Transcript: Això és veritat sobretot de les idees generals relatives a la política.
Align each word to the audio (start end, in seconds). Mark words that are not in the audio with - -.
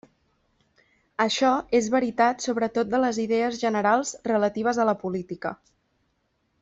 Això 1.25 1.51
és 1.79 1.89
veritat 1.95 2.47
sobretot 2.47 2.89
de 2.95 3.01
les 3.03 3.19
idees 3.25 3.61
generals 3.65 4.15
relatives 4.33 4.81
a 4.85 4.89
la 4.93 4.97
política. 5.05 5.53